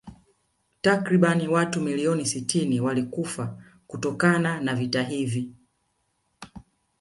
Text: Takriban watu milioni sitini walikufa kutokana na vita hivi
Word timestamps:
Takriban 0.81 1.47
watu 1.47 1.81
milioni 1.81 2.25
sitini 2.25 2.79
walikufa 2.81 3.57
kutokana 3.87 4.61
na 4.61 4.75
vita 4.75 5.03
hivi 5.03 5.51